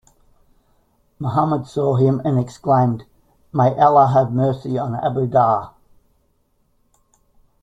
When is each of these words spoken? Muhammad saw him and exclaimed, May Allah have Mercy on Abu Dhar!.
Muhammad 1.19 1.67
saw 1.67 1.95
him 1.95 2.23
and 2.25 2.39
exclaimed, 2.39 3.05
May 3.53 3.77
Allah 3.77 4.07
have 4.07 4.31
Mercy 4.33 4.75
on 4.75 4.95
Abu 4.95 5.27
Dhar!. 5.27 5.73